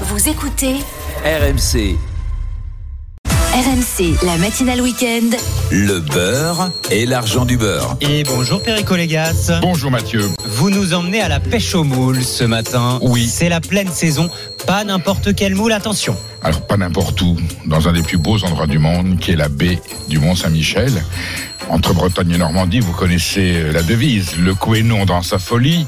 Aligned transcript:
Vous 0.00 0.28
écoutez 0.28 0.74
RMC, 1.24 1.96
RMC, 3.28 4.24
la 4.24 4.36
matinale 4.38 4.80
week-end. 4.80 5.30
Le 5.70 6.00
beurre 6.00 6.70
et 6.90 7.06
l'argent 7.06 7.44
du 7.44 7.56
beurre. 7.56 7.96
Et 8.00 8.22
bonjour 8.24 8.62
Perico 8.62 8.96
Légas. 8.96 9.52
Bonjour 9.60 9.90
Mathieu. 9.90 10.22
Vous 10.44 10.70
nous 10.70 10.94
emmenez 10.94 11.20
à 11.20 11.28
la 11.28 11.40
pêche 11.40 11.74
aux 11.74 11.84
moules 11.84 12.22
ce 12.22 12.44
matin. 12.44 12.98
Oui. 13.02 13.26
C'est 13.26 13.48
la 13.48 13.60
pleine 13.60 13.90
saison. 13.90 14.30
Pas 14.66 14.84
n'importe 14.84 15.34
quelle 15.34 15.54
moule, 15.54 15.72
attention. 15.72 16.16
Alors 16.42 16.66
pas 16.66 16.76
n'importe 16.76 17.20
où, 17.22 17.36
dans 17.66 17.88
un 17.88 17.92
des 17.92 18.02
plus 18.02 18.18
beaux 18.18 18.42
endroits 18.44 18.66
du 18.66 18.78
monde, 18.78 19.18
qui 19.18 19.32
est 19.32 19.36
la 19.36 19.48
baie 19.48 19.80
du 20.08 20.18
Mont 20.18 20.34
Saint-Michel. 20.34 20.92
Entre 21.70 21.94
Bretagne 21.94 22.32
et 22.32 22.38
Normandie, 22.38 22.80
vous 22.80 22.92
connaissez 22.92 23.54
euh, 23.56 23.72
la 23.72 23.82
devise, 23.82 24.36
le 24.36 24.54
Couesnon 24.54 25.06
dans 25.06 25.22
sa 25.22 25.38
folie. 25.38 25.86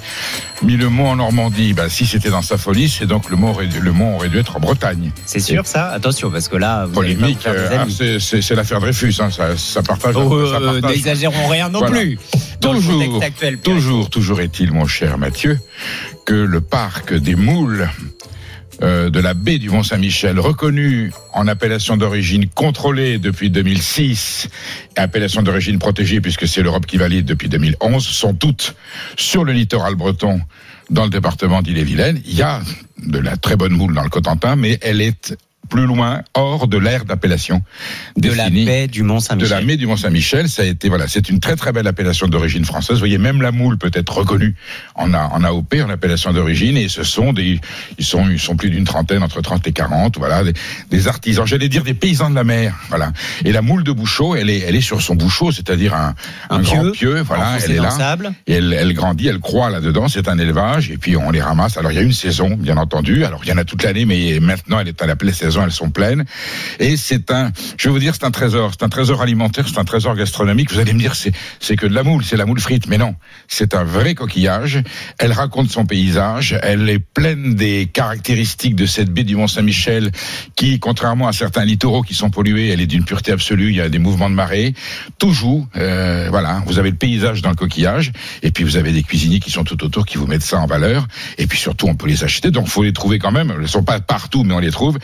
Mais 0.62 0.72
le 0.72 0.88
mont 0.88 1.11
en 1.11 1.16
Normandie, 1.16 1.74
bah, 1.74 1.90
si 1.90 2.06
c'était 2.06 2.30
dans 2.30 2.40
sa 2.40 2.56
folie, 2.56 2.88
c'est 2.88 3.04
donc 3.04 3.29
le 3.29 3.36
mont, 3.36 3.50
aurait, 3.50 3.66
le 3.66 3.93
mont 3.93 4.16
aurait 4.16 4.30
dû 4.30 4.38
être 4.38 4.56
en 4.56 4.61
Bretagne. 4.61 5.12
C'est 5.27 5.40
sûr 5.40 5.66
ça 5.66 5.90
Attention, 5.90 6.30
parce 6.30 6.48
que 6.48 6.56
là, 6.56 6.86
vous 6.86 6.95
Polémique, 6.95 7.46
euh, 7.46 7.68
ah, 7.78 7.84
c'est 8.18 8.54
l'affaire 8.54 8.80
Dreyfus, 8.80 9.16
hein, 9.18 9.30
ça, 9.30 9.48
ça 9.66 9.83
partage. 9.83 10.15
Oh, 10.16 10.33
euh, 10.34 10.51
partage. 10.52 10.91
N'exagérons 10.97 11.48
rien 11.48 11.69
non 11.69 11.80
Voilà. 11.80 11.97
plus. 11.97 12.19
Toujours, 12.61 13.23
actuel, 13.23 13.59
toujours, 13.59 14.11
toujours 14.11 14.41
est-il, 14.41 14.73
mon 14.73 14.87
cher 14.87 15.19
Mathieu, 15.19 15.59
que 16.25 16.34
le 16.34 16.61
parc 16.61 17.12
des 17.15 17.34
moules 17.34 17.89
euh, 18.83 19.09
de 19.09 19.20
la 19.20 19.33
baie 19.34 19.59
du 19.59 19.70
Mont-Saint-Michel, 19.70 20.39
reconnu 20.39 21.12
en 21.33 21.48
appellation 21.48 21.97
d'origine 21.97 22.47
contrôlée 22.48 23.19
depuis 23.19 23.48
2006, 23.51 24.48
et 24.97 25.01
appellation 25.01 25.42
d'origine 25.42 25.78
protégée 25.78 26.20
puisque 26.20 26.47
c'est 26.47 26.62
l'Europe 26.62 26.87
qui 26.87 26.97
valide 26.98 27.25
depuis 27.25 27.48
2011, 27.48 28.06
sont 28.06 28.34
toutes 28.34 28.75
sur 29.17 29.45
le 29.45 29.53
littoral 29.53 29.95
breton 29.95 30.41
dans 30.91 31.05
le 31.05 31.11
département 31.11 31.62
d'Ille-et-Vilaine. 31.62 32.20
Il 32.27 32.34
y 32.37 32.42
a 32.42 32.61
de 32.98 33.19
la 33.19 33.37
très 33.37 33.56
bonne 33.56 33.73
moule 33.73 33.95
dans 33.95 34.03
le 34.03 34.11
Cotentin, 34.11 34.56
mais 34.56 34.78
elle 34.83 35.01
est 35.01 35.37
plus 35.66 35.87
loin, 35.87 36.23
hors 36.34 36.69
de 36.69 36.79
l'aire 36.79 37.05
d'appellation 37.05 37.62
De 38.17 38.31
la 38.33 38.48
baie 38.50 38.86
du 38.86 39.00
de 39.03 39.06
la 39.06 39.12
Mont-Saint-Michel. 39.14 39.67
baie 39.67 39.77
du 39.77 39.86
Mont-Saint-Michel, 39.86 40.48
ça 40.48 40.62
a 40.62 40.64
été 40.64 40.89
voilà, 40.89 41.08
c'est 41.08 41.28
une 41.28 41.41
très 41.41 41.56
très 41.56 41.73
belle 41.73 41.86
appellation 41.86 42.28
d'origine 42.28 42.64
française. 42.64 42.95
Vous 42.97 43.00
voyez, 43.00 43.19
même 43.19 43.42
la 43.42 43.53
moule 43.53 43.78
peut 43.78 43.91
être 43.92 44.12
reconnue 44.17 44.55
en, 44.95 45.12
A- 45.14 45.31
en 45.33 45.45
AOP, 45.45 45.75
en 45.84 45.91
appellation 45.91 46.33
d'origine, 46.33 46.77
et 46.77 46.89
ce 46.89 47.03
sont 47.03 47.33
des, 47.33 47.61
ils 47.98 48.05
sont, 48.05 48.28
ils 48.28 48.39
sont 48.41 48.56
plus 48.56 48.70
d'une 48.70 48.84
trentaine, 48.84 49.23
entre 49.23 49.41
30 49.41 49.67
et 49.67 49.73
40, 49.73 50.19
voilà, 50.19 50.45
des, 50.45 50.53
des 50.91 51.08
artisans, 51.08 51.47
j'allais 51.47 51.69
dire 51.69 51.83
des 51.84 51.95
paysans 51.95 52.30
de 52.30 52.34
la 52.34 52.45
mer, 52.45 52.75
voilà. 52.89 53.12
Et 53.45 53.53
la 53.53 53.62
moule 53.62 53.84
de 53.84 53.92
Bouchot, 53.92 54.34
elle 54.36 54.51
est, 54.51 54.61
elle 54.61 54.77
est 54.77 54.80
sur 54.80 55.01
son 55.03 55.14
bouchot, 55.14 55.53
c'est-à-dire 55.53 55.95
un, 55.95 56.14
un, 56.51 56.56
Un 56.56 56.62
grand 56.62 56.80
pieu, 56.83 56.92
pieu, 56.92 57.20
voilà, 57.23 57.58
elle 57.64 57.73
est 57.73 57.80
là. 57.80 57.91
sable. 57.91 58.33
Et 58.47 58.55
elle, 58.55 58.73
elle 58.73 58.92
grandit, 58.95 59.28
elle 59.28 59.39
croît 59.41 59.70
là-dedans, 59.70 60.08
c'est 60.08 60.28
un 60.28 60.39
élevage, 60.39 60.91
et 60.91 60.97
puis 60.98 61.17
on 61.17 61.30
les 61.30 61.42
ramasse. 61.42 61.77
Alors 61.77 61.92
il 61.92 61.95
y 61.95 61.98
a 61.98 62.03
une 62.03 62.12
saison, 62.12 62.56
bien 62.56 62.77
entendu, 62.77 63.25
alors 63.25 63.41
il 63.45 63.48
y 63.48 63.53
en 63.53 63.58
a 63.58 63.64
toute 63.64 63.83
l'année, 63.83 64.05
mais 64.05 64.39
maintenant 64.41 64.80
elle 64.80 64.89
est 64.89 65.01
à 65.03 65.06
la 65.06 65.17
pleine 65.17 65.33
saison, 65.34 65.55
elles 65.64 65.72
sont 65.72 65.90
pleines. 65.90 66.24
Et 66.78 66.96
c'est 66.96 67.30
un, 67.30 67.52
je 67.76 67.88
vais 67.88 67.92
vous 67.92 67.98
dire, 67.98 68.14
c'est 68.14 68.24
un 68.24 68.30
trésor, 68.30 68.72
c'est 68.78 68.84
un 68.84 68.88
trésor 68.88 69.22
alimentaire, 69.22 69.66
c'est 69.68 69.78
un 69.78 69.84
trésor 69.84 70.14
gastronomique. 70.16 70.72
Vous 70.72 70.78
allez 70.78 70.92
me 70.92 70.98
dire, 70.98 71.14
c'est, 71.14 71.32
que 71.76 71.86
de 71.86 71.94
la 71.94 72.02
moule, 72.02 72.24
c'est 72.24 72.36
la 72.36 72.46
moule 72.46 72.60
frite, 72.60 72.86
mais 72.88 72.98
non, 72.98 73.14
c'est 73.48 73.74
un 73.74 73.84
vrai 73.84 74.14
coquillage. 74.14 74.82
Elle 75.18 75.32
raconte 75.32 75.70
son 75.70 75.86
paysage, 75.86 76.58
elle 76.62 76.88
est 76.88 76.98
pleine 76.98 77.54
des 77.54 77.88
caractéristiques 77.92 78.77
de 78.77 78.86
cette 78.86 79.10
baie 79.10 79.24
du 79.24 79.36
Mont-Saint-Michel, 79.36 80.10
qui, 80.54 80.78
contrairement 80.78 81.28
à 81.28 81.32
certains 81.32 81.64
littoraux 81.64 82.02
qui 82.02 82.14
sont 82.14 82.30
pollués, 82.30 82.68
elle 82.68 82.80
est 82.80 82.86
d'une 82.86 83.04
pureté 83.04 83.32
absolue. 83.32 83.70
Il 83.70 83.77
y 83.77 83.80
a 83.80 83.88
des 83.88 83.98
mouvements 83.98 84.30
de 84.30 84.34
marée, 84.34 84.74
tout 85.18 85.32
joue. 85.32 85.66
euh, 85.77 86.28
voilà, 86.30 86.62
vous 86.66 86.78
avez 86.78 86.90
le 86.90 86.96
paysage 86.96 87.42
dans 87.42 87.50
le 87.50 87.56
coquillage, 87.56 88.12
et 88.42 88.50
puis 88.50 88.64
vous 88.64 88.77
avez 88.77 88.92
des 88.92 89.02
cuisiniers 89.02 89.40
qui 89.40 89.50
sont 89.50 89.64
tout 89.64 89.82
autour, 89.84 90.06
qui 90.06 90.18
vous 90.18 90.27
mettent 90.27 90.42
ça 90.42 90.58
en 90.58 90.66
valeur. 90.66 91.06
Et 91.38 91.46
puis 91.46 91.58
surtout, 91.58 91.86
on 91.86 91.94
peut 91.94 92.08
les 92.08 92.24
acheter, 92.24 92.50
donc 92.50 92.68
faut 92.68 92.82
les 92.82 92.92
trouver 92.92 93.18
quand 93.18 93.32
même. 93.32 93.52
Elles 93.58 93.68
sont 93.68 93.82
pas 93.82 94.00
partout, 94.00 94.44
mais 94.44 94.54
on 94.54 94.58
les 94.58 94.70
trouve. 94.70 94.98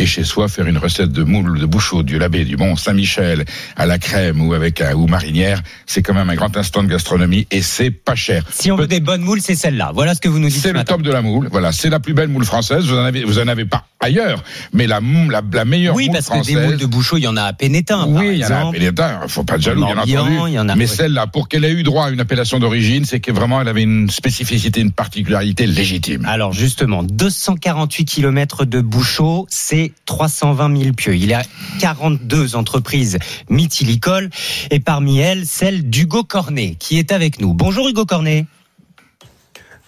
Et 0.00 0.06
chez 0.06 0.22
soi, 0.22 0.46
faire 0.46 0.66
une 0.66 0.78
recette 0.78 1.10
de 1.10 1.24
moule 1.24 1.58
de 1.58 1.66
bouchot 1.66 2.04
du 2.04 2.18
labé 2.20 2.44
du 2.44 2.56
Mont 2.56 2.76
Saint-Michel 2.76 3.44
à 3.76 3.84
la 3.84 3.98
crème 3.98 4.40
ou 4.40 4.54
avec 4.54 4.80
un, 4.80 4.94
ou 4.94 5.08
marinière, 5.08 5.60
c'est 5.86 6.02
quand 6.02 6.14
même 6.14 6.30
un 6.30 6.36
grand 6.36 6.56
instant 6.56 6.84
de 6.84 6.88
gastronomie 6.88 7.48
et 7.50 7.62
c'est 7.62 7.90
pas 7.90 8.14
cher. 8.14 8.44
Si 8.50 8.70
on 8.70 8.76
veut 8.76 8.86
des 8.86 9.00
bonnes 9.00 9.22
moules, 9.22 9.40
c'est 9.40 9.56
celle-là. 9.56 9.90
Voilà 9.92 10.14
ce 10.14 10.20
que 10.20 10.28
vous 10.28 10.38
nous 10.38 10.46
dites 10.48 10.56
ce 10.58 10.62
C'est 10.62 10.68
le 10.68 10.74
matin. 10.74 10.94
top 10.94 11.02
de 11.02 11.10
la 11.10 11.20
moule. 11.20 11.48
Voilà, 11.50 11.72
c'est 11.72 11.90
la 11.90 11.98
plus 11.98 12.14
belle 12.14 12.28
moule 12.28 12.44
française. 12.44 12.84
Vous 12.86 12.94
en 12.96 13.04
avez, 13.04 13.24
vous 13.24 13.40
en 13.40 13.48
avez 13.48 13.64
pas 13.64 13.86
ailleurs, 13.98 14.44
mais 14.72 14.86
la 14.86 15.00
moule, 15.00 15.32
la, 15.32 15.42
la 15.52 15.64
meilleure 15.64 15.96
Oui, 15.96 16.04
moule 16.06 16.12
parce 16.14 16.26
que 16.28 16.34
française. 16.34 16.54
des 16.54 16.60
moules 16.64 16.76
de 16.76 16.86
bouchot, 16.86 17.16
il 17.16 17.24
y 17.24 17.26
en 17.26 17.36
a 17.36 17.42
à 17.42 17.52
Pénétin, 17.52 17.98
par 17.98 18.08
Oui, 18.08 18.28
il 18.34 18.38
y 18.38 18.44
en 18.44 18.50
a 18.50 18.50
exemple. 18.58 18.78
Pénétin, 18.78 19.20
faut 19.26 19.42
pas 19.42 19.56
être 19.56 19.62
jaloux, 19.62 19.84
bien 19.84 19.96
entendu. 19.98 20.12
y 20.52 20.58
en 20.60 20.68
a- 20.68 20.76
Mais 20.76 20.84
oui. 20.88 20.96
celle-là, 20.96 21.26
pour 21.26 21.48
qu'elle 21.48 21.64
ait 21.64 21.72
eu 21.72 21.82
droit 21.82 22.06
à 22.06 22.10
une 22.10 22.20
appellation 22.20 22.60
d'origine, 22.60 23.04
c'est 23.04 23.18
que 23.18 23.32
vraiment 23.32 23.60
elle 23.60 23.66
avait 23.66 23.82
une 23.82 24.08
spécificité, 24.08 24.80
une 24.80 24.92
particularité 24.92 25.66
légitime. 25.66 26.24
Alors 26.26 26.52
justement, 26.52 27.02
248 27.02 28.04
km 28.04 28.64
de 28.64 28.80
Bouchot, 28.80 29.46
c'est 29.50 29.87
320 30.06 30.76
000 30.82 30.92
pieux. 30.92 31.14
Il 31.16 31.26
y 31.26 31.34
a 31.34 31.42
42 31.80 32.56
entreprises 32.56 33.18
mythilicoles 33.48 34.30
et 34.70 34.80
parmi 34.80 35.18
elles, 35.18 35.46
celle 35.46 35.88
d'Hugo 35.88 36.24
Cornet 36.24 36.76
qui 36.78 36.98
est 36.98 37.12
avec 37.12 37.40
nous. 37.40 37.54
Bonjour 37.54 37.88
Hugo 37.88 38.04
Cornet. 38.04 38.46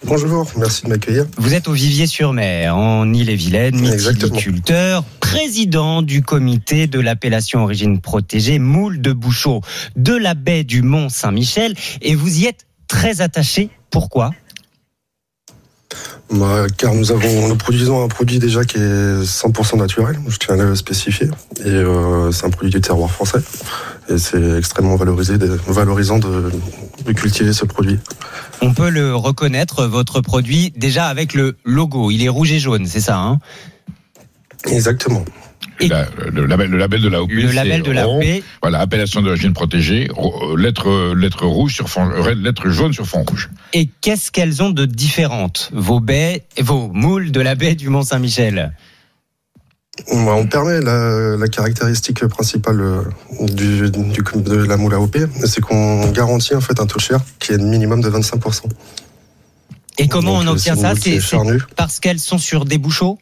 Bonjour, 0.03 0.51
merci 0.57 0.83
de 0.83 0.89
m'accueillir. 0.89 1.25
Vous 1.37 1.53
êtes 1.53 1.67
au 1.67 1.73
Vivier-sur-Mer, 1.73 2.75
en 2.75 3.13
Ille-et-Vilaine, 3.13 3.85
Exactement. 3.85 4.33
mythiliculteur, 4.33 5.03
président 5.19 6.01
du 6.01 6.23
comité 6.23 6.87
de 6.87 6.99
l'appellation 6.99 7.63
origine 7.63 8.01
protégée 8.01 8.57
Moule 8.57 8.99
de 8.99 9.13
Bouchot 9.13 9.61
de 9.95 10.15
la 10.15 10.33
baie 10.33 10.63
du 10.63 10.81
Mont 10.81 11.09
Saint-Michel 11.09 11.75
et 12.01 12.15
vous 12.15 12.39
y 12.39 12.45
êtes 12.47 12.65
très 12.87 13.21
attaché. 13.21 13.69
Pourquoi? 13.91 14.31
Bah, 16.31 16.65
car 16.77 16.93
nous 16.93 17.11
avons, 17.11 17.49
nous 17.49 17.57
produisons 17.57 18.03
un 18.03 18.07
produit 18.07 18.39
déjà 18.39 18.63
qui 18.63 18.77
est 18.77 19.23
100% 19.23 19.77
naturel, 19.77 20.17
je 20.27 20.37
tiens 20.37 20.57
à 20.57 20.63
le 20.63 20.75
spécifier. 20.75 21.27
Et 21.65 21.69
euh, 21.69 22.31
c'est 22.31 22.45
un 22.45 22.49
produit 22.49 22.71
du 22.71 22.79
terroir 22.79 23.11
français. 23.11 23.39
Et 24.09 24.17
c'est 24.17 24.57
extrêmement 24.57 24.95
valorisé, 24.95 25.35
valorisant 25.67 26.19
de, 26.19 26.51
de 27.05 27.11
cultiver 27.11 27.51
ce 27.51 27.65
produit. 27.65 27.99
On 28.61 28.73
peut 28.73 28.89
le 28.89 29.13
reconnaître, 29.13 29.85
votre 29.85 30.21
produit, 30.21 30.71
déjà 30.77 31.07
avec 31.07 31.33
le 31.33 31.57
logo. 31.65 32.11
Il 32.11 32.23
est 32.23 32.29
rouge 32.29 32.53
et 32.53 32.59
jaune, 32.59 32.85
c'est 32.85 33.01
ça 33.01 33.17
hein? 33.17 33.39
Exactement. 34.67 35.25
Et- 35.81 35.87
La- 35.89 36.05
le, 36.31 36.45
label, 36.45 36.69
le 36.69 36.77
label 36.77 37.01
de. 37.01 37.07
Le 37.09 37.47
c'est 37.49 37.53
label 37.53 37.81
de 37.81 37.91
l'AOP. 37.91 38.43
Voilà, 38.61 38.79
appellation 38.79 39.21
d'origine 39.21 39.53
protégée, 39.53 40.07
ro- 40.13 40.53
euh, 40.53 40.57
lettre, 40.57 41.13
lettre 41.15 41.45
rouge 41.45 41.73
sur 41.73 41.89
fond, 41.89 42.09
euh, 42.09 42.33
lettre 42.35 42.69
jaune 42.69 42.93
sur 42.93 43.07
fond 43.07 43.23
rouge. 43.27 43.49
Et 43.73 43.89
qu'est-ce 44.01 44.31
qu'elles 44.31 44.61
ont 44.61 44.69
de 44.69 44.85
différentes? 44.85 45.69
Vos 45.73 45.99
baies, 45.99 46.43
vos 46.59 46.89
moules 46.93 47.31
de 47.31 47.41
la 47.41 47.55
baie 47.55 47.75
du 47.75 47.89
Mont 47.89 48.03
Saint-Michel 48.03 48.73
Bah, 50.07 50.33
On 50.35 50.45
permet 50.47 50.79
la, 50.81 51.35
la 51.37 51.47
caractéristique 51.47 52.25
principale 52.27 52.79
euh, 52.81 53.01
du, 53.41 53.89
du- 53.91 54.41
de 54.41 54.55
la 54.55 54.77
moule 54.77 54.93
AOP, 54.93 55.17
c'est 55.45 55.61
qu'on 55.61 56.09
garantit 56.11 56.55
en 56.55 56.61
fait 56.61 56.79
un 56.79 56.85
taux 56.85 56.97
de 56.97 57.01
chair 57.01 57.19
qui 57.39 57.51
est 57.53 57.57
de 57.57 57.63
minimum 57.63 58.01
de 58.01 58.09
25%. 58.09 58.61
Et 59.97 60.07
comment 60.07 60.35
Donc, 60.39 60.43
on 60.43 60.51
obtient 60.53 60.75
ça 60.75 60.93
C'est 60.95 61.19
parce 61.75 61.99
qu'elles 61.99 62.19
sont 62.19 62.37
sur 62.37 62.65
des 62.65 62.77
bouchots? 62.77 63.19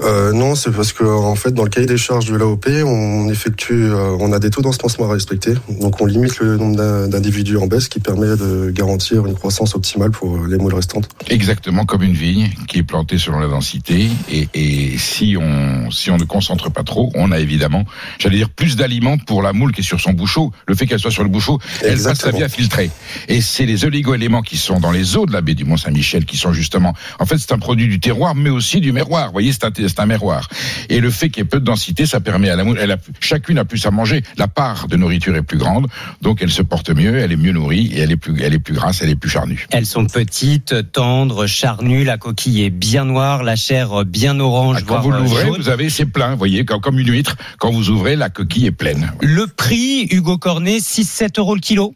Euh, 0.00 0.32
non, 0.32 0.54
c'est 0.54 0.70
parce 0.70 0.92
que 0.92 1.04
en 1.04 1.34
fait, 1.34 1.52
dans 1.52 1.62
le 1.64 1.70
cahier 1.70 1.86
des 1.86 1.96
charges 1.96 2.26
de 2.26 2.36
l'AOP, 2.36 2.66
on 2.84 3.28
effectue, 3.28 3.72
euh, 3.84 4.16
on 4.18 4.32
a 4.32 4.38
des 4.38 4.50
taux 4.50 4.62
d'ensemencement 4.62 5.08
à 5.08 5.12
respecter. 5.12 5.54
Donc, 5.80 6.00
on 6.00 6.06
limite 6.06 6.38
le 6.40 6.56
nombre 6.56 6.76
d'in- 6.76 7.08
d'individus 7.08 7.56
en 7.58 7.66
baisse, 7.66 7.88
qui 7.88 8.00
permet 8.00 8.36
de 8.36 8.70
garantir 8.70 9.26
une 9.26 9.34
croissance 9.34 9.74
optimale 9.74 10.10
pour 10.10 10.36
euh, 10.36 10.46
les 10.48 10.56
moules 10.56 10.74
restantes. 10.74 11.08
Exactement 11.28 11.84
comme 11.84 12.02
une 12.02 12.12
vigne 12.14 12.50
qui 12.68 12.78
est 12.78 12.82
plantée 12.82 13.18
selon 13.18 13.38
la 13.38 13.48
densité. 13.48 14.08
Et, 14.32 14.48
et 14.54 14.98
si 14.98 15.36
on 15.40 15.90
si 15.90 16.10
on 16.10 16.16
ne 16.16 16.24
concentre 16.24 16.70
pas 16.70 16.82
trop, 16.82 17.12
on 17.14 17.30
a 17.30 17.38
évidemment, 17.38 17.84
j'allais 18.18 18.36
dire, 18.38 18.50
plus 18.50 18.76
d'aliments 18.76 19.18
pour 19.18 19.42
la 19.42 19.52
moule 19.52 19.72
qui 19.72 19.80
est 19.82 19.84
sur 19.84 20.00
son 20.00 20.12
bouchot. 20.12 20.50
Le 20.66 20.74
fait 20.74 20.86
qu'elle 20.86 20.98
soit 20.98 21.10
sur 21.10 21.22
le 21.22 21.28
bouchot, 21.28 21.58
elle 21.82 22.02
passe 22.02 22.18
sa 22.20 22.30
vie 22.30 22.42
à 22.42 22.48
filtrer. 22.48 22.90
Et 23.28 23.40
c'est 23.40 23.66
les 23.66 23.84
oligo-éléments 23.84 24.42
qui 24.42 24.56
sont 24.56 24.80
dans 24.80 24.90
les 24.90 25.16
eaux 25.16 25.26
de 25.26 25.32
la 25.32 25.40
baie 25.40 25.54
du 25.54 25.64
Mont-Saint-Michel 25.64 26.24
qui 26.24 26.36
sont 26.36 26.52
justement. 26.52 26.94
En 27.20 27.26
fait, 27.26 27.38
c'est 27.38 27.52
un 27.52 27.58
produit 27.58 27.86
du 27.88 28.00
terroir, 28.00 28.34
mais 28.34 28.50
aussi 28.50 28.80
du 28.80 28.92
miroir. 28.92 29.26
Vous 29.26 29.32
voyez, 29.32 29.52
c'est 29.52 29.63
c'est 29.74 30.00
un 30.00 30.06
miroir. 30.06 30.48
Et 30.88 31.00
le 31.00 31.10
fait 31.10 31.28
qu'il 31.28 31.42
y 31.42 31.46
ait 31.46 31.48
peu 31.48 31.60
de 31.60 31.64
densité, 31.64 32.06
ça 32.06 32.20
permet 32.20 32.50
à 32.50 32.56
la 32.56 32.64
moule. 32.64 32.78
Elle 32.80 32.92
a, 32.92 32.96
chacune 33.20 33.58
a 33.58 33.64
plus 33.64 33.84
à 33.86 33.90
manger. 33.90 34.22
La 34.36 34.48
part 34.48 34.88
de 34.88 34.96
nourriture 34.96 35.36
est 35.36 35.42
plus 35.42 35.58
grande, 35.58 35.86
donc 36.22 36.42
elle 36.42 36.50
se 36.50 36.62
porte 36.62 36.90
mieux, 36.90 37.18
elle 37.18 37.32
est 37.32 37.36
mieux 37.36 37.52
nourrie 37.52 37.90
et 37.94 38.00
elle 38.00 38.12
est 38.12 38.16
plus, 38.16 38.34
elle 38.42 38.54
est 38.54 38.58
plus 38.58 38.74
grasse, 38.74 39.02
elle 39.02 39.10
est 39.10 39.16
plus 39.16 39.30
charnue. 39.30 39.66
Elles 39.70 39.86
sont 39.86 40.06
petites, 40.06 40.92
tendres, 40.92 41.46
charnues, 41.46 42.04
la 42.04 42.18
coquille 42.18 42.64
est 42.64 42.70
bien 42.70 43.04
noire, 43.04 43.42
la 43.42 43.56
chair 43.56 44.04
bien 44.04 44.38
orange, 44.40 44.76
Ah, 44.78 44.84
quand 44.86 45.00
voire 45.00 45.02
vous 45.02 45.12
euh, 45.12 45.18
l'ouvrez, 45.18 45.50
vous 45.58 45.68
avez 45.68 45.90
c'est 45.90 46.06
plein, 46.06 46.32
vous 46.32 46.38
voyez, 46.38 46.64
comme, 46.64 46.80
comme 46.80 46.98
une 46.98 47.10
huître. 47.10 47.36
Quand 47.58 47.70
vous 47.70 47.90
ouvrez, 47.90 48.16
la 48.16 48.30
coquille 48.30 48.66
est 48.66 48.72
pleine. 48.72 49.12
Le 49.20 49.46
prix, 49.46 50.06
Hugo 50.10 50.38
Cornet, 50.38 50.78
6-7 50.78 51.38
euros 51.38 51.54
le 51.54 51.60
kilo 51.60 51.94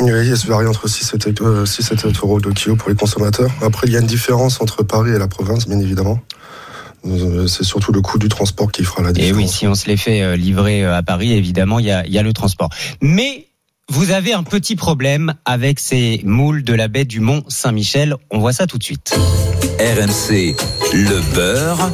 Oui, 0.00 0.36
se 0.36 0.46
varie 0.46 0.66
entre 0.66 0.88
6 0.88 1.02
et 1.14 1.20
7, 1.20 1.40
euh, 1.42 1.66
6 1.66 1.80
et 1.92 1.96
7 1.96 2.16
euros 2.22 2.38
le 2.38 2.52
kilo 2.52 2.76
pour 2.76 2.88
les 2.88 2.94
consommateurs. 2.94 3.50
Après, 3.62 3.86
il 3.86 3.92
y 3.92 3.96
a 3.96 4.00
une 4.00 4.06
différence 4.06 4.60
entre 4.60 4.82
Paris 4.82 5.10
et 5.10 5.18
la 5.18 5.28
province, 5.28 5.66
bien 5.66 5.78
évidemment. 5.80 6.20
Euh, 7.06 7.46
C'est 7.46 7.64
surtout 7.64 7.92
le 7.92 8.00
coût 8.00 8.18
du 8.18 8.28
transport 8.28 8.70
qui 8.70 8.84
fera 8.84 9.02
la 9.02 9.10
Et 9.10 9.12
différence. 9.14 9.36
oui, 9.36 9.48
si 9.48 9.66
on 9.66 9.74
se 9.74 9.86
les 9.86 9.96
fait 9.96 10.22
euh, 10.22 10.36
livrer 10.36 10.84
à 10.84 11.02
Paris, 11.02 11.32
évidemment, 11.32 11.78
il 11.80 11.86
y 11.86 11.90
a, 11.90 12.06
il 12.06 12.12
y 12.12 12.18
a 12.18 12.22
le 12.22 12.32
transport. 12.32 12.70
Mais 13.02 13.46
vous 13.90 14.10
avez 14.10 14.32
un 14.34 14.42
petit 14.42 14.76
problème 14.76 15.34
avec 15.44 15.80
ces 15.80 16.20
moules 16.24 16.62
de 16.62 16.74
la 16.74 16.88
baie 16.88 17.04
du 17.06 17.20
Mont 17.20 17.42
Saint-Michel. 17.48 18.14
On 18.30 18.38
voit 18.38 18.52
ça 18.52 18.66
tout 18.66 18.78
de 18.78 18.84
suite. 18.84 19.16
RMC, 19.80 20.56
le 20.92 21.34
beurre 21.34 21.90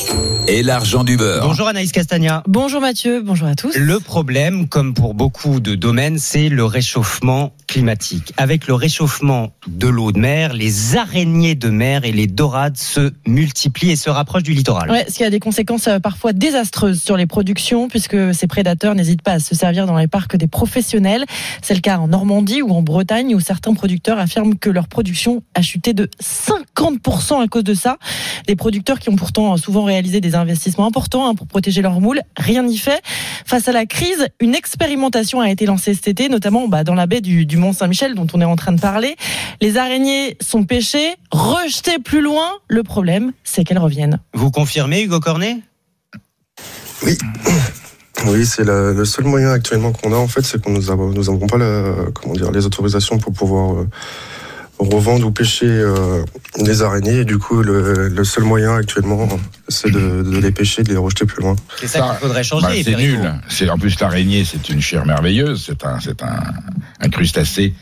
et 0.49 0.63
l'argent 0.63 1.05
du 1.05 1.17
beurre. 1.19 1.47
Bonjour 1.47 1.69
Anaïs 1.69 1.93
Castagna. 1.93 2.43
Bonjour 2.49 2.81
Mathieu, 2.81 3.23
bonjour 3.23 3.47
à 3.47 3.55
tous. 3.55 3.77
Le 3.77 4.01
problème, 4.01 4.69
comme 4.69 4.95
pour 4.95 5.13
beaucoup 5.15 5.61
de 5.61 5.75
domaines, 5.75 6.19
c'est 6.19 6.49
le 6.49 6.65
réchauffement 6.65 7.53
climatique. 7.75 8.33
Avec 8.37 8.69
le 8.69 8.75
réchauffement 8.75 9.51
de 9.67 9.89
l'eau 9.89 10.13
de 10.13 10.21
mer, 10.21 10.53
les 10.53 10.97
araignées 10.97 11.57
de 11.57 11.71
mer 11.71 12.05
et 12.05 12.13
les 12.13 12.29
dorades 12.29 12.77
se 12.77 13.13
multiplient 13.27 13.91
et 13.91 13.97
se 13.97 14.11
rapprochent 14.11 14.45
du 14.45 14.53
littoral. 14.53 14.89
Ouais, 14.93 15.07
ce 15.09 15.17
qui 15.17 15.25
a 15.25 15.31
des 15.31 15.41
conséquences 15.41 15.89
euh, 15.89 15.99
parfois 15.99 16.33
désastreuses 16.33 17.03
sur 17.03 17.17
les 17.17 17.27
productions, 17.27 17.89
puisque 17.89 18.33
ces 18.33 18.47
prédateurs 18.47 18.95
n'hésitent 18.95 19.23
pas 19.23 19.33
à 19.33 19.39
se 19.41 19.57
servir 19.57 19.87
dans 19.87 19.99
les 19.99 20.07
parcs 20.07 20.37
des 20.37 20.47
professionnels. 20.47 21.25
C'est 21.63 21.75
le 21.75 21.81
cas 21.81 21.99
en 21.99 22.07
Normandie 22.07 22.63
ou 22.63 22.71
en 22.71 22.83
Bretagne, 22.83 23.35
où 23.35 23.41
certains 23.41 23.75
producteurs 23.75 24.21
affirment 24.21 24.57
que 24.57 24.71
leur 24.71 24.87
production 24.87 25.43
a 25.57 25.63
chuté 25.63 25.95
de 25.95 26.09
50% 26.23 27.43
à 27.43 27.49
cause 27.49 27.65
de 27.65 27.75
ça. 27.75 27.99
Des 28.47 28.55
producteurs 28.55 29.01
qui 29.01 29.09
ont 29.09 29.17
pourtant 29.17 29.57
souvent 29.57 29.83
réalisé 29.83 30.21
des 30.21 30.37
investissements 30.37 30.87
importants 30.87 31.29
hein, 31.29 31.35
pour 31.35 31.49
protéger 31.49 31.83
leurs 31.83 32.01
moules. 32.01 32.21
Rien 32.37 32.63
n'y 32.63 32.79
fait. 32.79 33.03
Face 33.45 33.67
à 33.67 33.73
la 33.73 33.85
crise, 33.85 34.29
une 34.39 34.55
expérimentation 34.55 35.41
a 35.41 35.51
été 35.51 35.67
lancée 35.67 35.95
cet 35.95 36.07
été, 36.07 36.29
notamment 36.29 36.69
bah, 36.69 36.85
dans 36.85 36.95
la 36.95 37.09
baie 37.09 37.21
du, 37.21 37.47
du 37.47 37.57
Mont-Saint-Michel, 37.65 38.15
dont 38.15 38.27
on 38.35 38.41
est 38.41 38.45
en 38.45 38.57
train 38.57 38.73
de 38.73 38.81
parler. 38.81 39.17
Les 39.61 39.77
araignées 39.77 40.37
sont 40.41 40.65
pêchées, 40.65 41.15
rejetées 41.31 41.99
plus 41.99 42.21
loin. 42.21 42.49
Le 42.69 42.83
problème, 42.83 43.33
c'est 43.43 43.65
qu'elles 43.65 43.79
reviennent. 43.79 44.19
Vous 44.33 44.51
confirmez, 44.51 45.03
Hugo 45.03 45.21
Cornet? 45.21 45.59
Oui. 47.03 47.19
Oui, 48.27 48.47
c'est 48.47 48.65
le 48.65 49.05
seul 49.05 49.25
moyen 49.27 49.51
actuellement 49.51 49.93
qu'on 49.93 50.13
a 50.13 50.17
en 50.17 50.29
fait, 50.29 50.43
c'est 50.43 50.63
qu'on 50.63 50.71
nous 50.71 50.91
avons 50.91 51.47
pas 51.47 51.59
la, 51.59 51.95
comment 52.15 52.35
dire, 52.35 52.51
les 52.53 52.65
autorisations 52.65 53.19
pour 53.19 53.33
pouvoir 53.33 53.75
euh, 53.75 53.89
revendre 54.79 55.27
ou 55.27 55.31
pêcher 55.31 55.67
euh, 55.67 56.25
les 56.59 56.81
araignées. 56.83 57.19
Et 57.19 57.25
du 57.25 57.39
coup, 57.39 57.61
le, 57.63 58.09
le 58.09 58.25
seul 58.25 58.45
moyen 58.45 58.77
actuellement, 58.77 59.29
c'est 59.69 59.91
de, 59.91 60.23
de 60.23 60.39
les 60.39 60.53
pêcher, 60.53 60.83
de 60.85 60.91
les 60.91 60.97
rejeter 60.97 61.27
plus 61.27 61.43
loin. 61.43 61.57
C'est 61.79 61.89
ça 61.89 61.99
Ça, 61.99 62.11
qu'il 62.11 62.21
faudrait 62.29 62.45
changer. 62.45 62.67
Bah, 62.67 62.73
c'est 62.83 62.97
nul. 62.97 63.35
C'est 63.49 63.69
en 63.69 63.79
plus 63.79 63.99
l'araignée, 64.01 64.45
c'est 64.45 64.69
une 64.71 64.81
chair 64.81 65.05
merveilleuse. 65.05 65.65
C'est 65.67 65.85
un, 65.85 66.01
c'est 66.01 66.23
un, 66.23 66.41
un 67.05 67.09
crustacé 67.09 67.75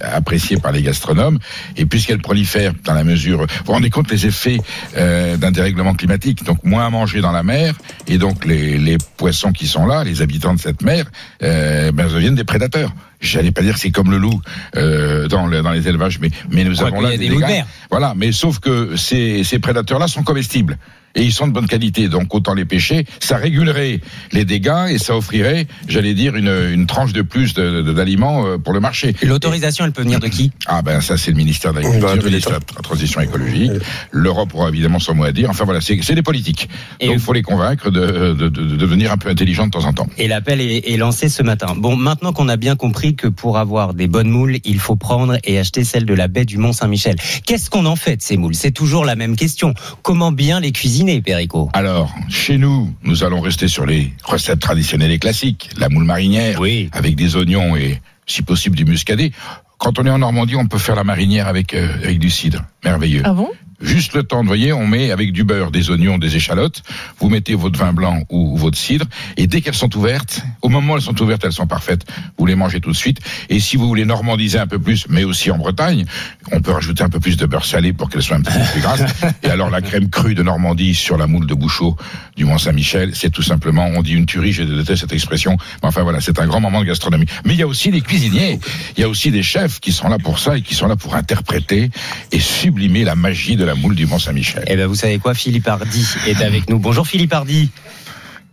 apprécié 0.00 0.56
par 0.56 0.72
les 0.72 0.82
gastronomes. 0.82 1.38
Et 1.76 1.86
puisqu'elle 1.86 2.20
prolifère 2.20 2.72
dans 2.84 2.94
la 2.94 3.04
mesure, 3.04 3.40
vous 3.40 3.46
vous 3.66 3.72
rendez 3.72 3.90
compte 3.90 4.10
les 4.10 4.26
effets 4.26 4.58
euh, 4.96 5.36
d'un 5.36 5.52
dérèglement 5.52 5.94
climatique. 5.94 6.44
Donc 6.44 6.62
moins 6.64 6.86
à 6.86 6.90
manger 6.90 7.20
dans 7.20 7.32
la 7.32 7.42
mer, 7.42 7.74
et 8.06 8.18
donc 8.18 8.44
les, 8.44 8.78
les 8.78 8.98
poissons 9.16 9.52
qui 9.52 9.66
sont 9.66 9.86
là, 9.86 10.04
les 10.04 10.22
habitants 10.22 10.54
de 10.54 10.60
cette 10.60 10.82
mer, 10.82 11.06
euh, 11.42 11.92
ben, 11.92 12.08
deviennent 12.08 12.34
des 12.34 12.44
prédateurs. 12.44 12.92
J'allais 13.26 13.50
pas 13.52 13.62
dire 13.62 13.74
que 13.74 13.80
c'est 13.80 13.90
comme 13.90 14.10
le 14.10 14.18
loup 14.18 14.40
euh, 14.76 15.28
dans, 15.28 15.46
le- 15.46 15.62
dans 15.62 15.72
les 15.72 15.88
élevages, 15.88 16.18
mais 16.20 16.30
mais 16.50 16.64
nous 16.64 16.74
Quoi 16.76 16.88
avons 16.88 17.00
là 17.00 17.10
y 17.10 17.14
a 17.14 17.16
des 17.16 17.24
des 17.24 17.28
loups 17.30 17.40
de 17.40 17.46
dégâts. 17.46 17.56
mer. 17.56 17.66
Voilà, 17.90 18.14
mais 18.16 18.32
sauf 18.32 18.58
que 18.58 18.96
ces, 18.96 19.44
ces 19.44 19.58
prédateurs-là 19.58 20.08
sont 20.08 20.22
comestibles 20.22 20.78
et 21.16 21.22
ils 21.22 21.32
sont 21.32 21.46
de 21.46 21.52
bonne 21.52 21.68
qualité, 21.68 22.08
donc 22.08 22.34
autant 22.34 22.54
les 22.54 22.64
pêcher. 22.64 23.06
Ça 23.20 23.36
régulerait 23.36 24.00
les 24.32 24.44
dégâts 24.44 24.88
et 24.90 24.98
ça 24.98 25.16
offrirait, 25.16 25.68
j'allais 25.86 26.12
dire, 26.12 26.34
une, 26.34 26.48
une 26.72 26.86
tranche 26.86 27.12
de 27.12 27.22
plus 27.22 27.54
de- 27.54 27.82
de- 27.82 27.92
d'aliments 27.92 28.44
euh, 28.46 28.58
pour 28.58 28.72
le 28.72 28.80
marché. 28.80 29.14
L'autorisation, 29.22 29.84
elle 29.84 29.92
peut 29.92 30.02
venir 30.02 30.18
de 30.18 30.26
qui? 30.26 30.50
Ah 30.66 30.82
ben 30.82 31.00
ça 31.00 31.16
c'est 31.16 31.30
le 31.30 31.36
ministère 31.36 31.70
de 31.72 31.76
l'Agriculture, 31.76 32.08
Bah, 32.08 32.16
le 32.16 32.20
de 32.20 32.26
ministère 32.26 32.58
de 32.58 32.64
la 32.74 32.82
Transition 32.82 33.20
écologique. 33.20 33.70
L'Europe 34.10 34.54
aura 34.54 34.68
évidemment 34.70 34.98
son 34.98 35.14
mot 35.14 35.22
à 35.24 35.30
dire. 35.30 35.50
Enfin 35.50 35.64
voilà, 35.64 35.80
c'est 35.80 35.98
c'est 36.02 36.16
des 36.16 36.22
politiques. 36.22 36.68
Et- 36.98 37.06
donc 37.06 37.14
il 37.16 37.20
faut 37.20 37.32
les 37.32 37.42
convaincre 37.42 37.90
de, 37.92 38.00
de, 38.32 38.32
de, 38.34 38.48
de 38.48 38.76
devenir 38.76 39.12
un 39.12 39.16
peu 39.16 39.28
intelligents 39.28 39.66
de 39.66 39.70
temps 39.70 39.84
en 39.84 39.92
temps. 39.92 40.08
Et 40.18 40.26
l'appel 40.26 40.60
est, 40.60 40.88
est 40.90 40.96
lancé 40.96 41.28
ce 41.28 41.44
matin. 41.44 41.74
Bon, 41.76 41.94
maintenant 41.94 42.32
qu'on 42.32 42.48
a 42.48 42.56
bien 42.56 42.74
compris 42.74 43.13
que 43.14 43.26
pour 43.28 43.58
avoir 43.58 43.94
des 43.94 44.06
bonnes 44.06 44.30
moules, 44.30 44.58
il 44.64 44.78
faut 44.78 44.96
prendre 44.96 45.36
et 45.44 45.58
acheter 45.58 45.84
celles 45.84 46.06
de 46.06 46.14
la 46.14 46.28
baie 46.28 46.44
du 46.44 46.58
Mont 46.58 46.72
Saint-Michel. 46.72 47.16
Qu'est-ce 47.46 47.70
qu'on 47.70 47.86
en 47.86 47.96
fait 47.96 48.16
de 48.16 48.22
ces 48.22 48.36
moules? 48.36 48.54
C'est 48.54 48.70
toujours 48.72 49.04
la 49.04 49.16
même 49.16 49.36
question. 49.36 49.74
Comment 50.02 50.32
bien 50.32 50.60
les 50.60 50.72
cuisiner, 50.72 51.20
Perico? 51.22 51.70
Alors, 51.72 52.14
chez 52.28 52.58
nous, 52.58 52.92
nous 53.02 53.24
allons 53.24 53.40
rester 53.40 53.68
sur 53.68 53.86
les 53.86 54.12
recettes 54.24 54.60
traditionnelles 54.60 55.12
et 55.12 55.18
classiques. 55.18 55.70
La 55.78 55.88
moule 55.88 56.04
marinière, 56.04 56.60
Oui. 56.60 56.88
avec 56.92 57.16
des 57.16 57.36
oignons 57.36 57.76
et, 57.76 58.00
si 58.26 58.42
possible, 58.42 58.76
du 58.76 58.84
muscadet. 58.84 59.32
Quand 59.78 59.98
on 59.98 60.06
est 60.06 60.10
en 60.10 60.18
Normandie, 60.18 60.56
on 60.56 60.66
peut 60.66 60.78
faire 60.78 60.94
la 60.94 61.04
marinière 61.04 61.48
avec, 61.48 61.74
euh, 61.74 61.88
avec 62.02 62.18
du 62.18 62.30
cidre. 62.30 62.62
Merveilleux. 62.84 63.22
Ah 63.24 63.32
bon? 63.34 63.48
Juste 63.84 64.14
le 64.14 64.22
temps, 64.22 64.40
vous 64.40 64.46
voyez, 64.46 64.72
on 64.72 64.86
met 64.86 65.10
avec 65.10 65.32
du 65.32 65.44
beurre, 65.44 65.70
des 65.70 65.90
oignons, 65.90 66.16
des 66.16 66.36
échalotes. 66.36 66.82
Vous 67.20 67.28
mettez 67.28 67.54
votre 67.54 67.78
vin 67.78 67.92
blanc 67.92 68.22
ou, 68.30 68.54
ou 68.54 68.56
votre 68.56 68.78
cidre. 68.78 69.04
Et 69.36 69.46
dès 69.46 69.60
qu'elles 69.60 69.74
sont 69.74 69.94
ouvertes, 69.96 70.42
au 70.62 70.70
moment 70.70 70.94
où 70.94 70.96
elles 70.96 71.02
sont 71.02 71.20
ouvertes, 71.20 71.44
elles 71.44 71.52
sont 71.52 71.66
parfaites. 71.66 72.06
Vous 72.38 72.46
les 72.46 72.54
mangez 72.54 72.80
tout 72.80 72.90
de 72.90 72.96
suite. 72.96 73.20
Et 73.50 73.60
si 73.60 73.76
vous 73.76 73.86
voulez 73.86 74.06
normandiser 74.06 74.58
un 74.58 74.66
peu 74.66 74.78
plus, 74.78 75.06
mais 75.10 75.24
aussi 75.24 75.50
en 75.50 75.58
Bretagne, 75.58 76.06
on 76.50 76.60
peut 76.60 76.72
rajouter 76.72 77.04
un 77.04 77.10
peu 77.10 77.20
plus 77.20 77.36
de 77.36 77.44
beurre 77.44 77.66
salé 77.66 77.92
pour 77.92 78.08
qu'elles 78.08 78.22
soient 78.22 78.36
un 78.36 78.42
petit 78.42 78.58
peu 78.58 78.64
plus 78.72 78.80
grasses. 78.80 79.02
Et 79.42 79.48
alors 79.48 79.68
la 79.68 79.82
crème 79.82 80.08
crue 80.08 80.34
de 80.34 80.42
Normandie 80.42 80.94
sur 80.94 81.18
la 81.18 81.26
moule 81.26 81.46
de 81.46 81.54
Bouchot 81.54 81.96
du 82.36 82.46
Mont-Saint-Michel, 82.46 83.14
c'est 83.14 83.30
tout 83.30 83.42
simplement, 83.42 83.86
on 83.94 84.02
dit 84.02 84.14
une 84.14 84.26
tuerie, 84.26 84.52
je 84.52 84.62
déteste 84.62 85.02
cette 85.02 85.12
expression. 85.12 85.56
Mais 85.82 85.88
enfin 85.88 86.02
voilà, 86.02 86.20
c'est 86.20 86.38
un 86.40 86.46
grand 86.46 86.60
moment 86.60 86.80
de 86.80 86.86
gastronomie. 86.86 87.26
Mais 87.44 87.52
il 87.52 87.58
y 87.58 87.62
a 87.62 87.66
aussi 87.66 87.90
des 87.90 88.00
cuisiniers, 88.00 88.58
il 88.96 89.00
y 89.00 89.04
a 89.04 89.08
aussi 89.08 89.30
des 89.30 89.42
chefs 89.42 89.78
qui 89.78 89.92
sont 89.92 90.08
là 90.08 90.18
pour 90.18 90.38
ça 90.38 90.56
et 90.56 90.62
qui 90.62 90.74
sont 90.74 90.86
là 90.86 90.96
pour 90.96 91.14
interpréter 91.14 91.90
et 92.32 92.40
sublimer 92.40 93.04
la 93.04 93.14
magie 93.14 93.56
de 93.56 93.64
la 93.64 93.73
moule 93.76 93.94
du 93.94 94.06
Mont-Saint-Michel. 94.06 94.64
Eh 94.66 94.76
ben, 94.76 94.86
vous 94.86 94.94
savez 94.94 95.18
quoi 95.18 95.34
Philippe 95.34 95.66
Hardy 95.68 96.06
est 96.26 96.42
avec 96.42 96.68
nous. 96.70 96.78
Bonjour 96.78 97.06
Philippe 97.06 97.32
Hardy, 97.32 97.70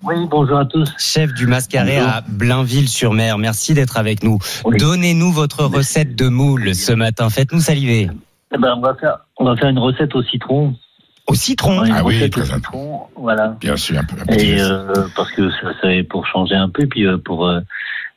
Oui, 0.03 0.15
bonjour 0.29 0.57
à 0.57 0.65
tous. 0.65 0.91
chef 0.97 1.33
du 1.33 1.45
Mascaret 1.47 1.97
Bonjour. 1.99 2.09
à 2.13 2.21
Blainville-sur-Mer. 2.27 3.37
Merci 3.37 3.73
d'être 3.73 3.97
avec 3.97 4.23
nous. 4.23 4.39
Oui. 4.65 4.77
Donnez-nous 4.77 5.31
votre 5.31 5.63
recette 5.65 6.15
de 6.15 6.27
moule 6.27 6.75
ce 6.75 6.91
matin. 6.93 7.29
Faites-nous 7.29 7.59
saliver. 7.61 8.09
Eh 8.53 8.57
ben, 8.57 8.73
on 8.77 8.81
va 8.81 8.95
faire, 8.95 9.17
on 9.37 9.45
va 9.45 9.55
faire 9.55 9.69
une 9.69 9.79
recette 9.79 10.15
au 10.15 10.23
citron. 10.23 10.75
Au 11.27 11.35
citron. 11.35 11.83
Ah 11.93 12.03
oui, 12.03 12.29
très 12.29 12.43
citron, 12.45 13.01
voilà. 13.15 13.55
Bien 13.61 13.77
sûr, 13.77 13.97
un 13.97 14.03
peu. 14.03 14.15
un 14.21 14.25
petit 14.25 14.47
Et 14.47 14.59
euh, 14.61 14.91
parce 15.15 15.31
que 15.31 15.49
ça, 15.51 15.71
c'est 15.81 16.03
pour 16.03 16.25
changer 16.27 16.55
un 16.55 16.67
peu, 16.67 16.87
puis 16.87 17.05
euh, 17.05 17.17
pour 17.17 17.47
euh, 17.47 17.61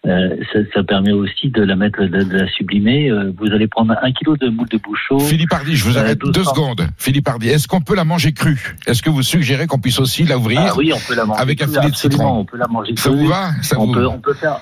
euh, 0.06 0.36
ça, 0.52 0.58
ça 0.74 0.82
permet 0.84 1.12
aussi 1.12 1.48
de 1.48 1.62
la 1.62 1.76
mettre, 1.76 2.02
de, 2.02 2.22
de 2.24 2.36
la 2.38 2.46
sublimer. 2.48 3.10
Euh, 3.10 3.32
vous 3.38 3.46
allez 3.52 3.66
prendre 3.68 3.94
un 4.02 4.12
kilo 4.12 4.36
de 4.36 4.48
moule 4.48 4.68
de 4.68 4.76
bouchon. 4.78 5.18
Philippe 5.18 5.52
Hardy, 5.52 5.76
je 5.76 5.84
vous 5.84 5.96
euh, 5.96 6.00
arrête 6.00 6.18
12 6.18 6.32
deux 6.32 6.44
secondes. 6.44 6.86
Philippe 6.98 7.26
Hardy, 7.28 7.48
est-ce 7.48 7.66
qu'on 7.68 7.80
peut 7.80 7.96
la 7.96 8.04
manger 8.04 8.32
crue? 8.32 8.76
Est-ce 8.86 9.02
que 9.02 9.10
vous 9.10 9.22
suggérez 9.22 9.66
qu'on 9.66 9.78
puisse 9.78 9.98
aussi 10.00 10.24
la 10.24 10.36
ouvrir 10.36 10.60
Ah 10.62 10.72
oui, 10.76 10.92
on 10.92 10.98
peut 11.08 11.14
la 11.16 11.24
manger. 11.24 11.40
avec 11.40 11.62
un 11.62 11.66
filet 11.68 11.90
de 11.90 11.96
citron? 11.96 12.40
On 12.40 12.44
peut 12.44 12.58
la 12.58 12.66
manger 12.68 12.94
Ça 12.96 13.08
crue. 13.10 13.18
vous 13.18 13.28
va? 13.28 13.50
Ça 13.62 13.80
on 13.80 13.86
vous 13.86 13.92
peut, 13.94 14.06
on 14.06 14.18
peut 14.20 14.34
faire. 14.34 14.60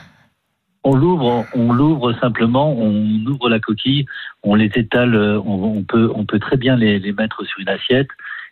On 0.85 0.95
l'ouvre, 0.97 1.47
on 1.55 1.73
l'ouvre 1.73 2.13
simplement, 2.21 2.73
on 2.77 2.93
ouvre 3.27 3.49
la 3.49 3.61
coquille, 3.61 4.05
on 4.43 4.57
les 4.57 4.71
étale, 4.75 5.15
euh, 5.15 5.41
on, 5.45 5.77
on 5.79 5.83
peut, 5.85 6.11
on 6.15 6.25
peut 6.25 6.41
très 6.41 6.57
bien 6.57 6.75
les, 6.77 6.99
les 6.99 7.13
mettre 7.13 7.45
sur 7.45 7.61
une 7.61 7.69
assiette, 7.69 8.09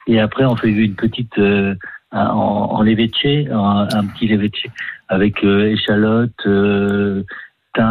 et 0.07 0.21
après 0.21 0.45
on 0.45 0.55
fait 0.55 0.69
une 0.71 0.95
petite 0.95 1.37
euh, 1.39 1.75
en, 2.13 2.19
en 2.19 2.83
un, 2.83 3.89
un 3.93 4.07
petit 4.07 4.29
leveche 4.29 4.67
avec 5.09 5.43
euh, 5.45 5.71
échalote, 5.73 6.33
euh, 6.47 7.23
thym, 7.75 7.83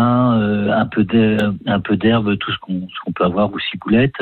euh, 0.41 0.71
un 0.73 0.85
peu 0.85 1.03
d'herbe, 1.03 1.57
un 1.65 1.79
peu 1.79 1.95
d'herbe, 1.97 2.37
tout 2.37 2.51
ce 2.51 2.57
qu'on 2.59 2.81
ce 2.87 2.99
qu'on 3.05 3.11
peut 3.13 3.23
avoir 3.25 3.51
ou 3.53 3.59
ciboulette, 3.59 4.15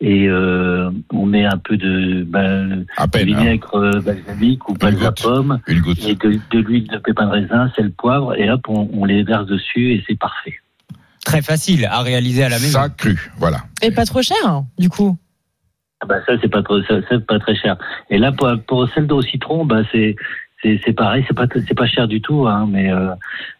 et 0.00 0.28
euh, 0.28 0.90
on 1.12 1.26
met 1.26 1.44
un 1.46 1.56
peu 1.58 1.76
de, 1.76 2.24
ben, 2.24 2.84
À 2.96 3.06
de 3.06 3.10
peine, 3.10 3.22
hein. 3.22 3.38
vinaigre 3.38 4.00
balsamique 4.02 4.68
ou 4.68 4.72
Une 4.72 4.78
balsa 4.78 5.06
goutte. 5.08 5.22
pomme 5.22 5.60
une 5.66 5.80
goutte. 5.80 6.04
et 6.06 6.14
de, 6.14 6.38
de 6.50 6.58
l'huile 6.58 6.88
de 6.88 6.98
pépin 6.98 7.26
de 7.26 7.30
raisin, 7.32 7.70
sel, 7.76 7.90
poivre, 7.92 8.34
et 8.38 8.50
hop, 8.50 8.66
on, 8.68 8.88
on 8.92 9.04
les 9.04 9.22
verse 9.22 9.46
dessus 9.46 9.92
et 9.92 10.04
c'est 10.06 10.18
parfait. 10.18 10.54
Très 11.24 11.42
facile 11.42 11.86
à 11.90 12.00
réaliser 12.00 12.44
à 12.44 12.48
la 12.48 12.56
maison. 12.58 12.78
Ça 12.78 12.88
cru, 12.88 13.30
voilà. 13.38 13.58
Et 13.82 13.90
pas 13.90 14.06
trop 14.06 14.22
cher, 14.22 14.36
hein, 14.46 14.64
du 14.78 14.88
coup. 14.88 15.18
Ah 16.00 16.06
bah 16.06 16.16
ça 16.26 16.34
c'est 16.40 16.48
pas 16.48 16.62
trop, 16.62 16.80
ça, 16.82 17.00
c'est 17.08 17.26
pas 17.26 17.38
très 17.38 17.54
cher. 17.56 17.76
Et 18.10 18.18
là 18.18 18.32
pour, 18.32 18.48
pour 18.66 18.88
celle 18.90 19.06
d'eau 19.06 19.18
au 19.18 19.22
citron, 19.22 19.64
bah 19.64 19.82
c'est 19.92 20.14
c'est 20.62 20.80
c'est 20.84 20.92
pareil, 20.92 21.24
c'est 21.26 21.36
pas 21.36 21.46
c'est 21.52 21.74
pas 21.76 21.86
cher 21.86 22.06
du 22.08 22.20
tout, 22.20 22.46
hein, 22.46 22.66
mais 22.70 22.92
euh, 22.92 23.10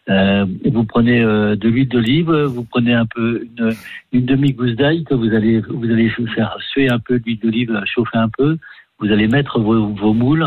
euh, 0.09 0.45
vous 0.71 0.83
prenez 0.85 1.21
euh, 1.21 1.55
de 1.55 1.67
l'huile 1.69 1.87
d'olive, 1.89 2.31
vous 2.31 2.63
prenez 2.63 2.93
un 2.93 3.05
peu 3.05 3.45
une, 3.57 3.73
une 4.13 4.25
demi 4.25 4.53
gousse 4.53 4.75
d'ail 4.75 5.03
que 5.03 5.13
vous 5.13 5.33
allez 5.33 5.59
vous 5.61 5.89
allez 5.91 6.09
faire 6.35 6.55
suer 6.71 6.89
un 6.89 6.99
peu 6.99 7.19
d'huile 7.19 7.39
d'olive, 7.39 7.81
chauffer 7.85 8.17
un 8.17 8.29
peu. 8.29 8.57
Vous 8.99 9.11
allez 9.13 9.27
mettre 9.29 9.59
vos, 9.59 9.87
vos 9.93 10.13
moules. 10.13 10.45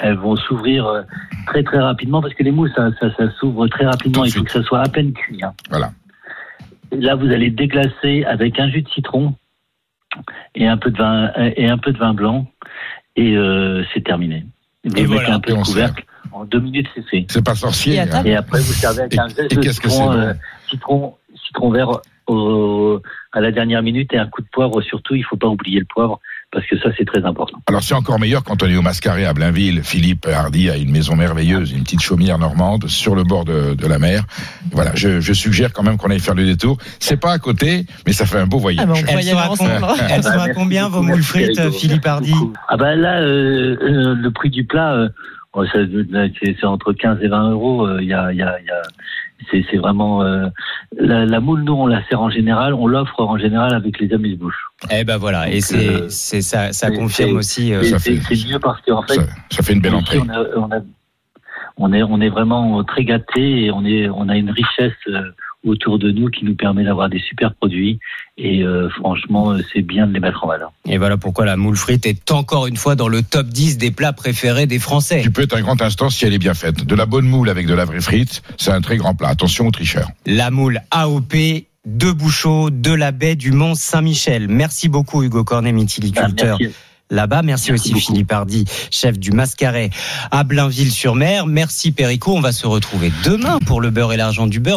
Elles 0.00 0.16
vont 0.16 0.36
s'ouvrir 0.36 0.86
euh, 0.86 1.02
très 1.46 1.62
très 1.62 1.78
rapidement 1.78 2.20
parce 2.20 2.34
que 2.34 2.42
les 2.42 2.50
moules 2.52 2.70
ça 2.74 2.90
ça, 3.00 3.12
ça 3.16 3.30
s'ouvre 3.32 3.66
très 3.68 3.86
rapidement. 3.86 4.24
Il 4.24 4.32
faut 4.32 4.42
que 4.44 4.50
ça 4.50 4.62
soit 4.62 4.80
à 4.80 4.88
peine 4.88 5.12
cuit. 5.12 5.42
hein. 5.42 5.52
Voilà. 5.70 5.90
Là, 6.92 7.16
vous 7.16 7.26
allez 7.32 7.50
déglacer 7.50 8.24
avec 8.24 8.60
un 8.60 8.68
jus 8.70 8.82
de 8.82 8.88
citron 8.88 9.34
et 10.54 10.66
un 10.66 10.76
peu 10.76 10.90
de 10.90 10.98
vin 10.98 11.30
et 11.56 11.66
un 11.68 11.78
peu 11.78 11.92
de 11.92 11.98
vin 11.98 12.14
blanc 12.14 12.46
et 13.16 13.36
euh, 13.36 13.84
c'est 13.92 14.04
terminé. 14.04 14.44
Vous 14.84 14.90
Et 14.92 15.02
mettez 15.02 15.06
voilà, 15.06 15.34
un 15.34 15.40
peu 15.40 15.52
de 15.52 15.62
couvercle. 15.62 16.04
En 16.32 16.44
deux 16.44 16.60
minutes, 16.60 16.88
c'est 16.94 17.04
fait. 17.08 17.24
C'est 17.30 17.44
pas 17.44 17.54
sorcier. 17.54 17.94
Et 17.94 18.00
hein. 18.00 18.22
Et 18.24 18.34
après, 18.36 18.58
vous 18.60 18.72
servez 18.72 19.00
avec 19.00 19.14
Et- 19.14 19.18
un 19.20 19.28
zeste 19.28 19.52
et 19.52 19.56
de 19.56 19.60
qu'est-ce 19.60 19.80
que 19.80 19.88
citron, 19.88 20.12
euh, 20.12 20.32
citron, 20.68 21.14
citron 21.46 21.70
vert 21.70 21.88
au- 22.26 23.00
à 23.32 23.40
la 23.40 23.52
dernière 23.52 23.82
minute 23.82 24.12
et 24.12 24.18
un 24.18 24.26
coup 24.26 24.42
de 24.42 24.48
poivre 24.52 24.80
surtout. 24.82 25.14
Il 25.14 25.24
faut 25.24 25.36
pas 25.36 25.46
oublier 25.48 25.78
le 25.80 25.86
poivre 25.86 26.20
parce 26.52 26.66
que 26.66 26.78
ça 26.78 26.90
c'est 26.96 27.04
très 27.04 27.24
important. 27.24 27.58
Alors 27.68 27.82
c'est 27.82 27.94
encore 27.94 28.18
meilleur 28.18 28.42
quand 28.44 28.62
on 28.62 28.66
est 28.66 28.76
au 28.76 28.82
Mascaret 28.82 29.24
à 29.26 29.34
Blainville. 29.34 29.82
Philippe 29.82 30.26
Hardy 30.26 30.70
a 30.70 30.76
une 30.76 30.90
maison 30.90 31.16
merveilleuse, 31.16 31.72
une 31.72 31.82
petite 31.82 32.00
chaumière 32.02 32.38
normande 32.38 32.86
sur 32.88 33.14
le 33.14 33.24
bord 33.24 33.44
de, 33.44 33.74
de 33.74 33.86
la 33.86 33.98
mer. 33.98 34.22
Voilà, 34.72 34.92
je, 34.94 35.20
je 35.20 35.32
suggère 35.32 35.72
quand 35.72 35.82
même 35.82 35.96
qu'on 35.98 36.10
aille 36.10 36.20
faire 36.20 36.34
le 36.34 36.44
détour. 36.46 36.78
C'est 37.00 37.18
pas 37.20 37.32
à 37.32 37.38
côté, 37.38 37.84
mais 38.06 38.12
ça 38.12 38.24
fait 38.26 38.38
un 38.38 38.46
beau 38.46 38.58
voyage. 38.58 38.86
Ah, 38.88 38.92
bah, 38.92 38.94
on 38.96 39.06
Elles 39.06 39.14
va 39.16 39.20
y 39.22 39.56
sont 39.56 39.64
à. 39.66 39.96
Elles 40.10 40.22
sont 40.22 40.28
à 40.30 40.48
combien 40.54 40.88
vos 40.88 41.02
moules 41.02 41.22
frites. 41.22 41.70
Philippe 41.72 42.06
Hardy. 42.06 42.32
Ah 42.68 42.76
bah 42.76 42.94
là, 42.94 43.20
euh, 43.20 43.76
euh, 43.82 44.14
le 44.14 44.30
prix 44.30 44.50
du 44.50 44.64
plat, 44.64 44.92
euh, 44.94 45.08
bon, 45.52 45.66
c'est 45.72 46.64
entre 46.64 46.92
15 46.92 47.18
et 47.22 47.28
20 47.28 47.50
euros. 47.50 47.86
euh, 47.86 47.98
Il 48.00 48.08
y 48.08 48.14
a, 48.14 48.32
il 48.32 48.38
y 48.38 48.42
a, 48.42 48.58
il 48.60 48.66
y 48.66 48.70
a 48.70 48.82
c'est 49.50 49.64
c'est 49.70 49.76
vraiment 49.76 50.22
euh, 50.22 50.46
la, 50.98 51.24
la 51.26 51.40
moule. 51.40 51.62
Nous, 51.62 51.72
on 51.72 51.86
la 51.86 52.04
sert 52.08 52.20
en 52.20 52.30
général, 52.30 52.74
on 52.74 52.86
l'offre 52.86 53.20
en 53.20 53.36
général 53.38 53.74
avec 53.74 53.98
les 54.00 54.12
amuse-bouches. 54.12 54.64
Eh 54.90 55.04
ben 55.04 55.16
voilà, 55.18 55.50
et 55.50 55.60
c'est 55.60 55.88
euh, 55.88 56.08
c'est 56.08 56.40
ça, 56.42 56.72
ça 56.72 56.90
confirme 56.90 57.30
c'est- 57.30 57.36
aussi. 57.36 57.74
euh, 57.74 57.82
ça 57.82 57.98
C'est 57.98 58.16
fait- 58.16 58.34
c'est 58.36 58.48
mieux 58.52 58.58
parce 58.58 58.80
qu'en 58.82 59.02
fait, 59.02 59.14
Ça, 59.14 59.22
ça 59.50 59.62
fait 59.62 59.72
une 59.74 59.80
belle 59.80 59.94
entrée. 59.94 60.18
on, 60.18 60.28
a- 60.28 60.56
on, 60.56 60.70
a- 60.72 60.82
on 61.78 61.92
est 61.92 62.02
on 62.02 62.20
est 62.20 62.28
vraiment 62.30 62.82
très 62.84 63.04
gâtés 63.04 63.64
et 63.66 63.70
on 63.70 63.84
est 63.84 64.08
on 64.08 64.28
a 64.28 64.36
une 64.36 64.50
richesse 64.50 64.92
euh, 65.08 65.20
autour 65.66 65.98
de 65.98 66.10
nous 66.10 66.28
qui 66.30 66.44
nous 66.44 66.54
permet 66.54 66.84
d'avoir 66.84 67.08
des 67.08 67.18
super 67.18 67.54
produits 67.54 67.98
et 68.38 68.62
euh, 68.62 68.88
franchement, 68.90 69.52
euh, 69.52 69.58
c'est 69.72 69.82
bien 69.82 70.06
de 70.06 70.12
les 70.12 70.20
mettre 70.20 70.44
en 70.44 70.48
valeur. 70.48 70.72
Et 70.88 70.98
voilà 70.98 71.16
pourquoi 71.16 71.44
la 71.44 71.56
moule 71.56 71.76
frite 71.76 72.06
est 72.06 72.30
encore 72.30 72.66
une 72.66 72.76
fois 72.76 72.94
dans 72.94 73.08
le 73.08 73.22
top 73.22 73.46
10 73.48 73.78
des 73.78 73.90
plats 73.90 74.12
préférés 74.12 74.66
des 74.66 74.78
Français. 74.78 75.20
Tu 75.22 75.30
peux 75.30 75.42
être 75.42 75.56
un 75.56 75.62
grand 75.62 75.80
instant 75.82 76.10
si 76.10 76.24
elle 76.24 76.34
est 76.34 76.38
bien 76.38 76.54
faite. 76.54 76.84
De 76.86 76.94
la 76.94 77.06
bonne 77.06 77.26
moule 77.26 77.48
avec 77.48 77.66
de 77.66 77.74
la 77.74 77.84
vraie 77.84 78.00
frite, 78.00 78.42
c'est 78.58 78.70
un 78.72 78.80
très 78.80 78.96
grand 78.96 79.14
plat. 79.14 79.28
Attention 79.28 79.66
aux 79.66 79.70
tricheurs. 79.70 80.08
La 80.26 80.50
moule 80.50 80.80
AOP 80.90 81.34
de 81.86 82.10
Bouchot, 82.10 82.70
de 82.70 82.92
la 82.92 83.12
baie 83.12 83.36
du 83.36 83.52
Mont 83.52 83.74
Saint-Michel. 83.76 84.48
Merci 84.48 84.88
beaucoup 84.88 85.22
Hugo 85.22 85.44
Cornet, 85.44 85.70
Ah, 85.70 85.72
mytiliculteur 85.72 86.58
merci. 86.60 86.74
là-bas. 87.10 87.42
Merci, 87.42 87.70
Merci 87.70 87.72
aussi 87.72 87.92
beaucoup. 87.92 88.06
Philippe 88.06 88.32
Hardy, 88.32 88.64
chef 88.90 89.18
du 89.20 89.30
Mascaret 89.30 89.90
à 90.32 90.42
Blainville-sur-Mer. 90.42 91.46
Merci 91.46 91.92
Perico. 91.92 92.34
On 92.34 92.40
va 92.40 92.50
se 92.50 92.66
retrouver 92.66 93.12
demain 93.24 93.60
pour 93.66 93.80
le 93.80 93.90
beurre 93.90 94.12
et 94.12 94.16
l'argent 94.16 94.48
du 94.48 94.58
beurre. 94.58 94.74